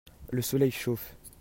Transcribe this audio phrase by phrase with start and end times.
[0.31, 1.15] le soleil chauffe.